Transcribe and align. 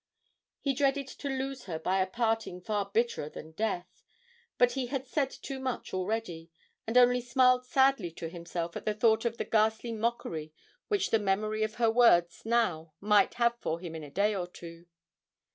He 0.59 0.73
dreaded 0.73 1.07
to 1.09 1.29
lose 1.29 1.65
her 1.65 1.77
by 1.77 1.99
a 2.01 2.07
parting 2.07 2.59
far 2.59 2.85
bitterer 2.85 3.29
than 3.29 3.51
death; 3.51 4.01
but 4.57 4.71
he 4.71 4.87
had 4.87 5.05
said 5.07 5.29
too 5.29 5.59
much 5.59 5.93
already, 5.93 6.49
and 6.87 6.97
only 6.97 7.21
smiled 7.21 7.67
sadly 7.67 8.09
to 8.13 8.27
himself 8.27 8.75
at 8.75 8.85
the 8.85 8.95
thought 8.95 9.25
of 9.25 9.37
the 9.37 9.45
ghastly 9.45 9.91
mockery 9.91 10.53
which 10.87 11.11
the 11.11 11.19
memory 11.19 11.61
of 11.61 11.75
her 11.75 11.91
words 11.91 12.41
now 12.47 12.93
might 12.99 13.35
have 13.35 13.55
for 13.61 13.79
him 13.79 13.93
in 13.93 14.03
a 14.03 14.09
day 14.09 14.33
or 14.33 14.47
two. 14.47 14.87